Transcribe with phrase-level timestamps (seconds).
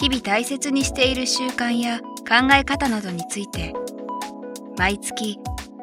[0.00, 3.74] 日々大切にしている習慣や考え方などについて
[4.78, 5.38] 毎月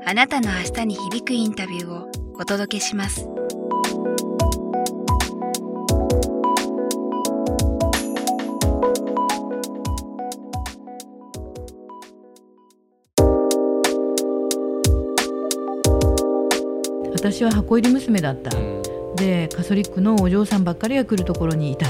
[0.07, 3.29] あなたの明日に響くインタビューをお届けします。
[17.13, 21.87] 私は箱入り娘だった、うん、でカソリックのお嬢さんばっかりが来るところにいた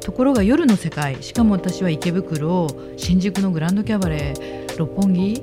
[0.00, 1.22] ところが夜の世界。
[1.22, 5.42] しかも私は池袋新宿のグランドキャバレー六本木。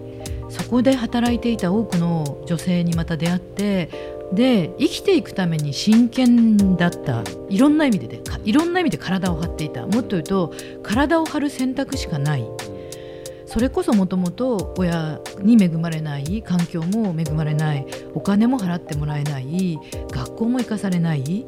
[0.49, 3.89] そこで働いていた多くの女性にまた出会って
[4.31, 7.23] で生きていくために真剣だった。
[7.49, 9.85] いろんな意味でいろんな意味で体を張っていた。
[9.85, 12.45] もっと言うと体を張る選択しかない。
[13.45, 19.79] それこそもともと親に恵まれない環境も恵まれないお金も払ってもらえない
[20.11, 21.45] 学校も行かされない。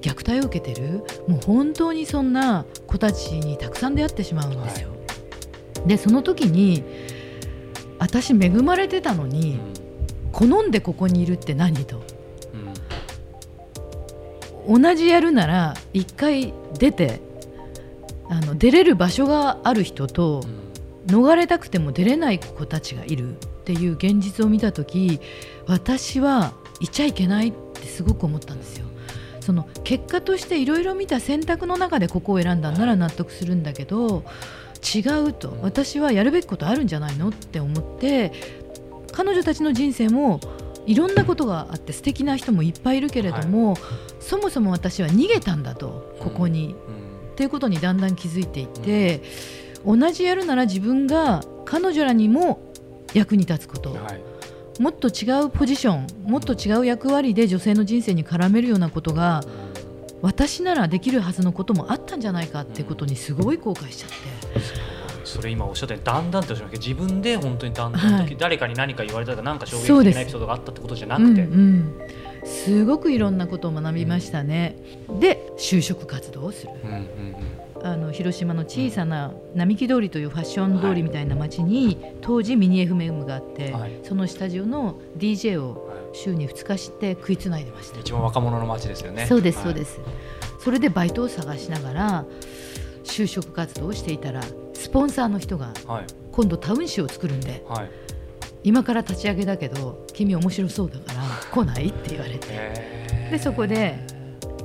[0.00, 1.04] 虐待を受けてる？
[1.26, 4.88] もう本当にそんな子たちにたくさん出会ってしまうんですよ。
[4.88, 4.94] は
[5.84, 6.84] い、でその時に
[7.98, 9.58] 私恵まれてたのに、
[10.32, 12.02] 好んでここにいるって何と、
[14.66, 17.20] うん、同じやるなら一回出て
[18.28, 20.68] あの出れる場所がある人と、うん。
[21.08, 25.20] 逃れたくても出れない子たちがいるっていう現実を見た時
[25.66, 28.84] 私はいちゃいけないってすごく思ったんですよ。
[29.48, 34.22] その結果としていろいろ見た選択の中でここを選んだんなら納得するんだけど
[34.94, 35.56] 違うと。
[35.62, 38.30] 私はやるべきことあるんじゃないのって思って
[39.10, 40.38] 彼女たちの人生も
[40.84, 43.80] いろんなことがあって素敵な人もいっぱいいるけれども、はい、
[44.20, 49.22] そもそも私は逃げたんだとここに、うん、っていうことにだんだん気づいていて。
[49.86, 49.98] うん。
[49.98, 52.60] 同じやるなら自分が彼女らにも
[53.14, 54.20] 役に立つこと、はい、
[54.78, 59.42] もっと違うポジションもっと違う役割で女性の人生に絡めるようなことが
[60.22, 64.16] 私ならできるはずのこともあったんじゃないかってことにすごい後悔しちゃって。
[65.24, 66.76] それ今おっしゃったようにだんだんっておっしゃるけ。
[66.76, 74.76] ど自分で本当にだんだん、はい、誰かに何か言われたら何か衝撃的なエピソードがあったってことじゃなくて、うんうん、すごくいろんなことを学びましたね、
[75.08, 77.04] うん、で就職活動をする、うんうんうん
[77.82, 88.00] あの広島の小さな並木通りというファッション通りみたいな街に、当時ミニ FM があって、そのスタジオの DJ を週に2日して食いつないでました。
[88.00, 89.26] 一番若者の街ですよね。
[89.26, 90.00] そうですそうです、
[90.58, 92.24] それでバイトを探しながら
[93.04, 94.42] 就職活動をしていたら
[94.74, 95.72] スポンサーの人が
[96.32, 97.90] 今度タウン誌を作るんで、はい、
[98.64, 103.08] 今から立ち上げだけど君面白そうだから来ないって言われて。
[103.30, 103.98] でそこで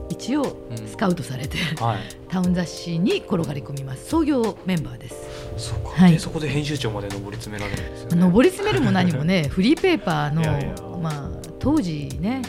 [0.10, 1.86] 一応スカウトされて、うん。
[1.86, 1.98] はい、
[2.30, 4.10] タウン雑誌に転がり込みます。
[4.10, 5.16] 創業メンバーです。
[5.58, 10.44] そはい、そこで編集長まで上り詰められるんですよ、ね、上り詰めるも何もねフリーペーパーの
[11.00, 12.42] まあ、当時ね、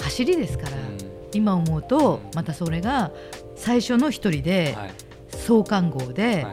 [0.00, 0.98] 走りですから、うん、
[1.32, 3.12] 今思うとまたそれが
[3.54, 4.76] 最初の一人で、
[5.28, 6.46] 創刊号で、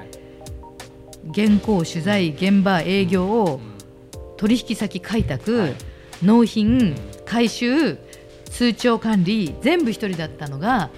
[1.33, 3.61] 原稿取材現場営業を
[4.37, 5.75] 取引先開拓、
[6.23, 6.95] 納品
[7.25, 7.97] 回収
[8.49, 10.89] 通帳管理全部一人だったのが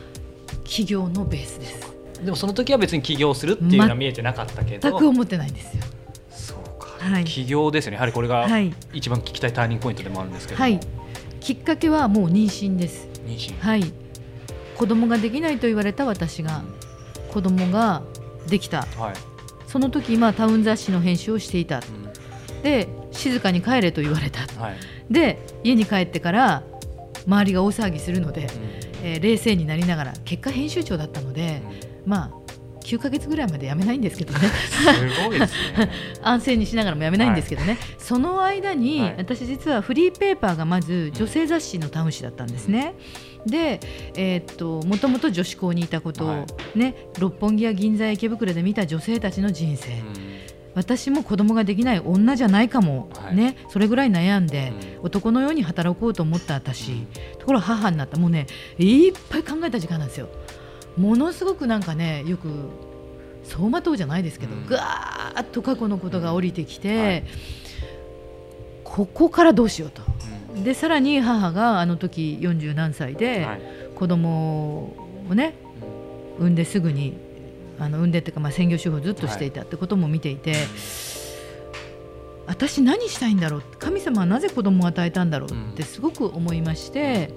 [0.64, 1.92] 企業のベースです。
[2.24, 4.90] でもその時は別に起業するっていうのは見えてなかったけど。
[4.90, 5.84] 全く思ってないんですよ。
[6.30, 7.96] そうか、はい、起業ですよね。
[7.96, 8.48] やはりこれが
[8.94, 10.80] 一番聞きたいターニングポイントでもあるんですけど、はい、
[11.40, 13.08] きっかけはもう妊娠です。
[13.26, 13.60] 妊娠。
[13.60, 13.84] はい。
[14.78, 16.64] 子供ができないと言われた私が
[17.32, 18.02] 子供が
[18.48, 19.14] できた、はい、
[19.68, 21.82] その時今タウン雑誌の編集をしていた、う
[22.60, 24.78] ん、で静かに帰れと言われた、はい、
[25.12, 26.64] で家に帰ってから
[27.26, 28.48] 周りが大騒ぎするので、
[29.04, 31.62] えー、冷静になりながら結果編集長だったので、
[32.06, 32.42] まあ
[32.82, 34.40] 9か月ぐらいまで辞めないんですけどね。
[34.40, 35.92] すごいですね。
[36.22, 42.94] 安静にしながらも辞めないんですけどね、はい、その間に、はい、私実はフリーペーパーがまず女性雑誌のタウン誌だったんですね。
[43.46, 43.80] で、
[44.16, 46.46] えー、っともともと女子校にいたことを、は
[46.76, 49.90] い、ね、六本木や銀座や池袋で見た女性たちの人生、
[50.76, 57.08] 私も子供ができない女じゃないかも、はい、ね、それぐらい悩んで、うん、男のように働こうと思った私、うん、
[57.40, 58.18] ところが母になった。
[58.18, 58.48] もうね
[58.78, 60.30] いっぱい考えた時間なんですよ。
[60.98, 62.70] ものすごくなんかねよく
[63.44, 67.24] 走馬灯じゃないですけど、うん、ぐわーっと過去のことが降りてきて、はい、
[68.84, 70.02] ここからどうしようと。
[70.64, 73.62] でさらに母があの時40何歳で、はい、
[73.96, 74.94] 子供
[75.30, 75.56] をね
[76.40, 77.31] 産んですぐに
[77.82, 80.56] あの運転というかまあ専業主婦をずっとしていたってことも見ていて、
[82.46, 83.64] 私何したいんだろう？
[83.80, 87.34] 神様はなぜ子供を与えたんだろうってすごく思いまして、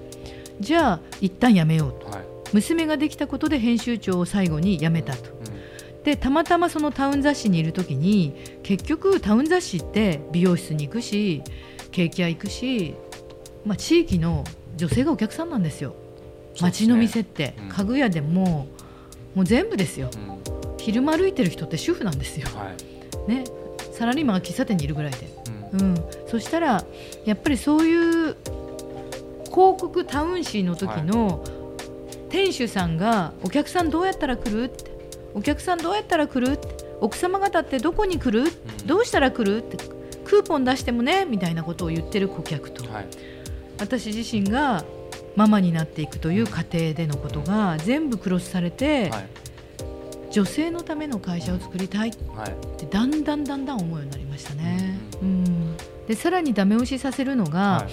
[0.59, 5.31] じゃあ一旦やめようと、はい、娘ができたことで編集長を最後に辞めたと。
[6.03, 11.41] でたまたまそのタウン雑誌にいる時に結局タウン雑誌って美容室に行くし
[11.91, 12.93] ケーキ屋行くし、
[13.65, 14.43] まあ、地域の
[14.75, 15.95] 女性がお客さんなんですよ。
[16.61, 18.67] 街の店って、家具屋でも
[19.35, 22.71] もう全部ですよ、うん、昼間歩いてる人って主婦なんですよ、は
[23.27, 23.43] い、ね、
[23.91, 25.17] サラリーマンが喫茶店にいるぐらいで、
[25.73, 26.83] うん、うん、そしたら
[27.25, 27.93] やっぱりそうい
[28.31, 28.35] う
[29.45, 31.43] 広告タウン誌の時の
[32.29, 34.63] 店主さんがお客さんどうやったら来る？
[34.65, 34.91] って
[35.33, 36.53] お客さんどうやったら来る？
[36.53, 36.67] って
[36.99, 39.59] 奥様方ってどこに来る、うん、どうしたら来る？
[39.59, 39.77] って
[40.25, 43.07] クーポン出してもねみたいなことを言ってる顧客と、はい、
[43.79, 44.83] 私自身が
[45.35, 49.29] ママになっていくという過程でのことが全部クロスされて、はい、
[50.31, 52.11] 女性のための会社を作りたいっ
[52.77, 54.97] てだんだんだんだん思うようになりましたね。
[55.21, 55.77] うん、
[56.07, 57.91] でさらにダメ押しさせるのが、はい、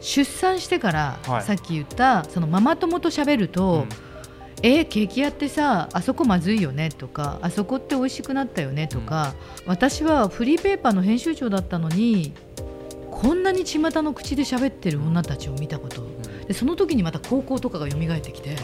[0.00, 4.10] 出産してから、さっき言ったそのママ友と喋ると、うん
[4.62, 9.34] えー、ケーキ屋ってさあそこまずいよねとかあそこって美味しくなったよねとか、
[9.64, 12.34] うん、私はフリーペーパーの編集長だったのに
[13.10, 16.02] こんなに巷の口で喋ってる女たちを見たこと、
[16.50, 18.56] でその時にまた高校とかが蘇ってきて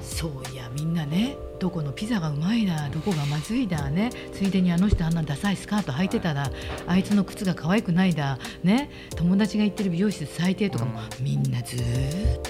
[0.00, 6.50] そういやみんなねどこのピザがうまいだどこがまずいだねついでにあの人あんなダサいスカート履いてただ
[6.86, 11.80] あいつの靴が可愛くないだね友達が行ってる美容室最低とかも、みんなずっ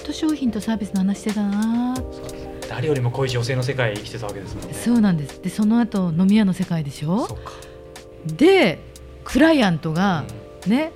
[0.05, 1.93] と商品とサービスの話してたな
[2.69, 4.73] 誰よりも濃い女性の世界生きてたわけですもんね。
[4.73, 5.41] そうなんです。
[5.41, 7.27] でその後飲み屋の世界でしょ？
[8.25, 8.79] で
[9.25, 10.23] クライアントが、
[10.65, 10.93] ね、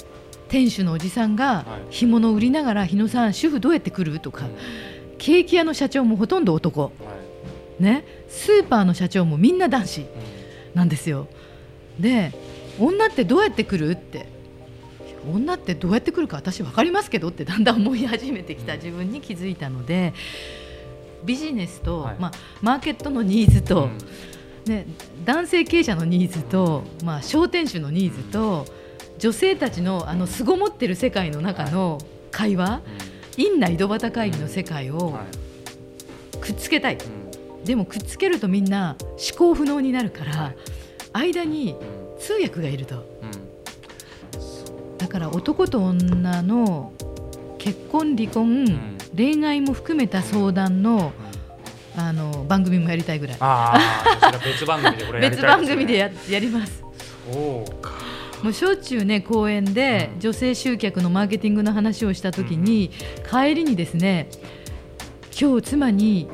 [0.49, 4.19] 店主のおじさんが干物を売りながら日野さん主婦どうやって来る？
[4.19, 4.45] とか、
[5.17, 6.91] ケーキ屋の社長もほとんど男、
[7.79, 10.05] ね、スーパーの社長もみんな男子
[10.73, 11.27] なんですよ。
[11.99, 12.33] で
[12.79, 13.91] 女ってどうやって来る？
[13.91, 14.27] って
[15.31, 18.75] 女ってどうやって来るか私分かりますけどってだんだん思い始めてきた。
[18.75, 20.13] 自分に気づいたので
[21.25, 22.31] ビジネスと、はい、まあ、
[22.61, 23.89] マーケットのニーズと、
[24.65, 24.87] うん、ね、
[25.25, 28.65] 男性経営者のニーズと、まあ、商店主のニーズと、
[29.19, 32.00] 女性たちのあの凄もってる世界の中の
[32.31, 32.81] 会話、は
[33.38, 35.19] い、院内井戸端会議の世界を
[36.39, 36.98] くっつけたい、
[37.66, 40.54] でもくっつけるとみんな思考不能になるから、
[41.12, 41.75] 間に
[42.18, 43.06] 通訳がいると、
[44.98, 46.94] だから男と女の
[47.57, 51.12] 結婚離婚、恋愛も含めた相談の、
[51.98, 53.38] あの番組もやりたいぐらい。
[54.45, 56.81] 別番組でこれ 別番組でややります。
[57.30, 57.98] そうか。
[58.44, 62.89] もうしょっちゅうね公演で女性集客のマーケティングの話をした時に、
[63.30, 64.30] 帰りにですね
[65.39, 66.30] 今日妻に、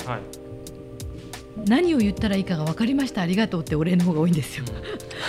[1.66, 4.64] 何を言ったらいいかが分かりましたありがとうってお礼の方が多いんですよ。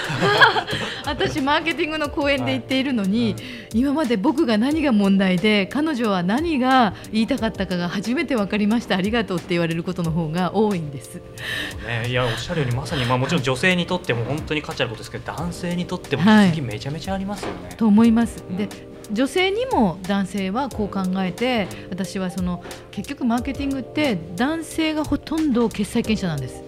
[1.06, 3.36] 私マーケティングの講演で言っているのに、
[3.74, 11.16] 今まで僕が何が問題で彼女は何が言いたかったかが初めて分かりましたありがとうって言われることの方が多いんです。
[11.16, 17.68] ね、いやおっしゃるようにまさに、まあ、もちろん女性にとっても本当に価値あることですけど男性にとっても気づきめちゃめちゃありますよね。
[17.68, 18.44] はい、と思います。
[18.58, 18.70] で
[19.12, 26.67] 女性にも男性はこう考えて私はその結局マーケティングって男性がほとんど決済権者なんです。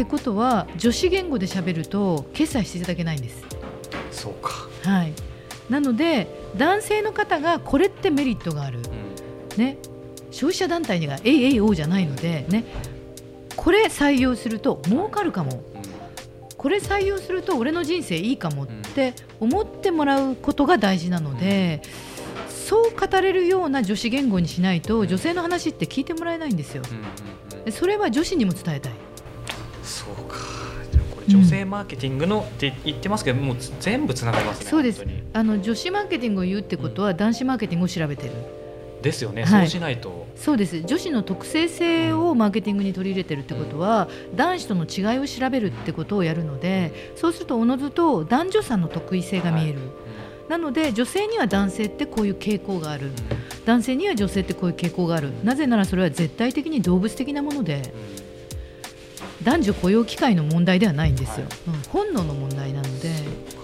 [0.00, 3.44] ってことは女子言語で喋ると決済していただけないんです。
[4.10, 5.12] そうか、はい、
[5.68, 6.26] なので
[6.56, 9.76] 男性の方がこれってメリットがある、うん、ね、
[10.30, 12.64] 消費者団体にが AAO じゃないので、ね、
[13.56, 15.62] これ採用すると儲かるかも、うん、
[16.56, 21.82] これ採用すると俺の人生いいかもって思ってもらうことが大事なので。
[22.48, 26.84] そう語れるような女子言語にしないと女性の話って聞いてもらえないんですよ。
[27.72, 28.92] それは女子にも伝えたい。
[31.30, 35.04] 女性マーケティングのって言ってますけど、もう全部つながりますねそうです。
[35.32, 38.32] あの女子マーケティングを言うってことは、男子マーケティングを調べてる。
[39.02, 40.26] ですよね、はい、そうしないと。
[40.36, 40.82] そうです。
[40.82, 50.50] 女子の特性性をマーケティングに取り入れてるってことは、うん、男子との違いを調べるってことをやるのでそうするとおのずと男女差の得意性が見える、はい。
[50.50, 53.10] なので女性には男性ってこういう傾向がある、
[53.64, 55.32] 男性には女性ってこういう傾向がある。
[55.44, 57.94] なぜならそれは絶対的に動物的なもので、
[59.42, 63.14] 男女雇用機会の問題ではないんですよ、はい、うん、本能の問題なので。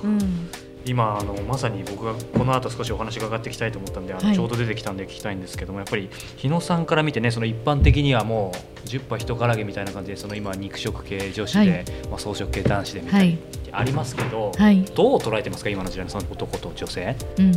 [0.05, 0.49] うん。
[0.87, 8.53] 今あのまさに僕がこの後少しお話伺っていきたいと思ったんであの、ちょうど出てきたんで聞きたいんですけどもやっぱり日野さんから見てねその一般的にはも
[8.85, 13.37] う10羽人からげみたいな感じでその今肉食系女子で、はい、まあ、草食系男子でみたい
[13.73, 17.53] な、ありますけど、はい、どう捉えてますか今の時代のその男と女性、うん、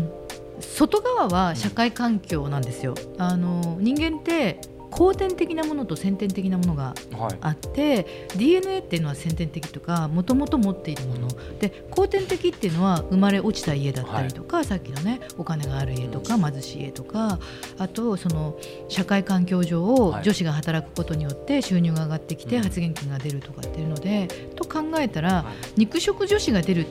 [0.60, 2.96] 外側は社会環境なんですよ。
[3.20, 4.60] あの人間って
[4.92, 6.94] 後天的なものと先天的なものが
[7.42, 8.06] あって、はい、
[8.38, 11.28] DNA っていうのは先天的とかもともと持っているもの。
[11.60, 17.40] で後天的っていうのは生まれ落ちた家だったりとか、はい、さっきのねお金がある家とか貧しい家とか
[17.78, 26.88] あとその社会環境上を女子が働くことによって収入が上がってきて発言権が出るとかっていうので、と考えたら肉食女子が出る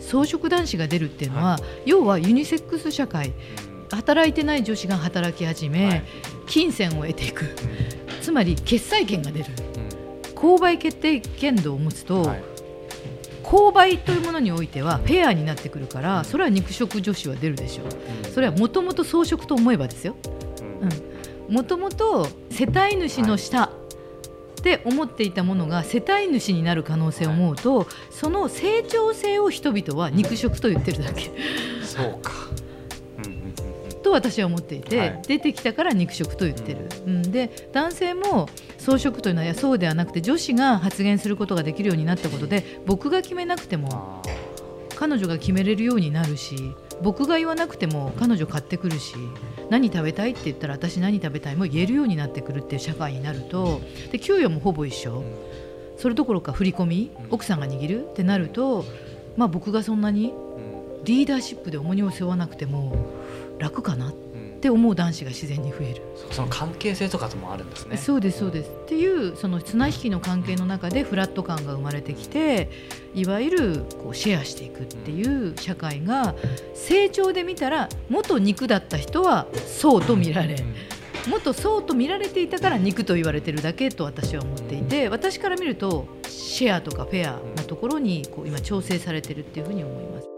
[0.00, 3.32] 草食男子が出るっていうのは、要はユニセックス社会
[3.90, 6.04] 働いてない女子が働き始め、
[6.46, 7.44] 金銭を得ていく、
[8.22, 9.46] つまり決済権が出る、
[10.34, 12.32] 購買決定権度を持つと、
[13.42, 20.16] 購買というものにおいてはフェアになってくるからそれは肉食女子は出るでしょう、それはもともと装飾と思えばですよ。
[21.48, 23.64] もともと世帯主の下、
[24.60, 31.32] って思っていたものが世帯主になる可能性を思うと、その成長性を人々は肉食と言ってるだけ。
[31.82, 32.32] そうか
[34.02, 44.22] と私は思っていて、はい、出てきたから肉食と言ってる、うん、で男性も草食というのはそうではなくて女子が発言することができるようになったことで僕が決めなくても
[44.96, 46.56] 彼女が決めれるようになるし
[47.02, 49.14] 僕が言わなくても彼女買ってくるし
[49.70, 53.80] 何食べたいって言ったら私何食べたいも言えるようになってくるっていう社会になると
[54.12, 55.22] で給与もほぼ一緒。
[56.00, 58.86] それどころか振り込み奥さんが握るってなると、
[59.36, 60.32] まあ、僕がそんなに
[61.04, 62.94] リーダーシップで重荷を背負わなくても
[63.58, 64.12] 楽かなっ
[64.60, 67.96] て思う男子が自然に増える、その関係性とかともあるんですね。
[67.96, 72.68] そうですそうです、っていうその綱引きの関係の中でフラット感が生まれてきて
[73.14, 76.34] いわゆるこうシェアしていくっていう社会が
[76.74, 80.56] 成長で見たら元肉だった人はそうと見られ、
[81.28, 90.29] もっとそうと見られていたから肉と言われてるだけと私は思っていて私から見るとシェアとかフェアなところにこう今調整されてるっていうふうに思います。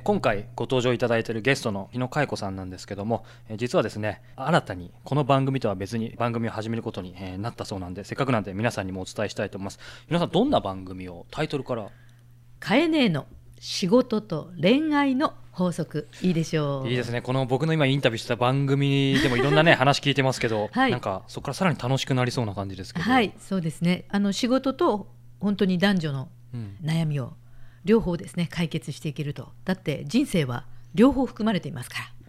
[0.00, 9.78] 今回ご登場いただいているゲストの日野佳代子さんなんですけども、え実はですね新たにこの番組とは別に番組を始めることに、えなったそうなんでせっかくなんで皆さんにもお伝えしたいと思います。
[10.08, 11.90] 皆さんどんな番組をタイトルから？
[12.58, 13.26] カエネの
[13.60, 16.08] 仕事と恋愛の法則。
[16.22, 16.88] いいでしょう。
[16.88, 17.20] いいですね。
[17.20, 23.04] この僕の今インタビューした番組でもいろんなね 話聞いてますけど、はい、なんかそこからさらに楽しくなりそうな感じですけど。
[23.04, 24.06] はいそうですね。
[24.08, 25.08] あの仕事と
[25.38, 26.28] 本当に男女の
[26.82, 27.34] 悩みを
[27.84, 29.52] 両方ですね解決していけると。
[29.64, 32.21] だって人生は両方含まれていますから。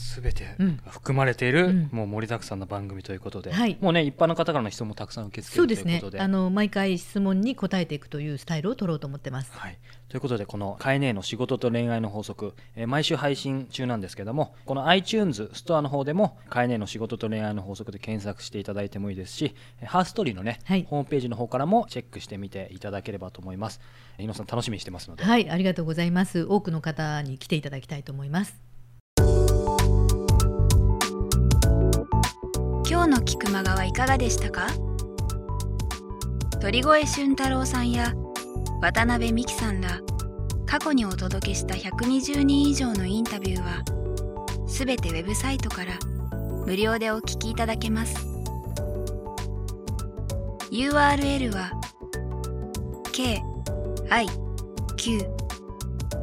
[0.00, 0.56] 全て
[0.88, 6.00] 含まれている、うん、もう盛りだくさんの番組ということで、はい、もうね一般の方からの質問もたくさん受け付けるということで。
[6.00, 6.24] そうですね。
[6.24, 9.78] あの毎回質問に答えていくというスタイルを取ろうと思ってます、はい、
[10.08, 19.54] ということでこの「カエネの仕事と恋愛の法則」えー、毎週配信中なんですけどもこの iTunes ストアの方でも「カエネの仕事と恋愛の法則」で検索していただいてもいいですし
[19.84, 23.80] ハーストーリーのね、はい、ホームページの方からもチェックしてみていただければと思います。
[24.18, 25.24] 井野さん楽しみにしてますので。
[25.24, 26.44] はいありがとうございます。
[26.44, 28.69] 多くの方に来ていただきたいと思います
[33.00, 34.66] 今日の菊間川いかがでしたか？
[36.60, 38.12] 鳥越俊太郎さんや
[38.82, 40.02] 渡辺美樹さんら
[40.66, 43.82] 過去にお届けした120人以上のインタビューは
[44.68, 45.98] すべてウェブサイトから
[46.66, 48.16] 無料でお聞きいただけます。
[50.70, 51.70] URL は
[53.12, 53.42] k
[54.10, 54.26] i
[54.98, 55.26] q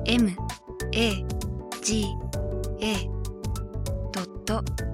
[0.05, 0.31] m
[0.93, 1.25] a
[1.81, 2.05] g
[2.81, 3.09] a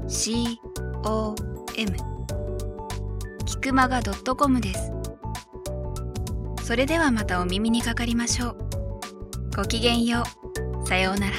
[0.07, 0.61] c
[1.03, 1.95] o m
[3.45, 4.93] キクマガ .com です
[6.63, 8.57] それではまたお耳にかかりましょう。
[9.55, 10.23] ごきげんよ
[10.83, 10.87] う。
[10.87, 11.35] さようなら。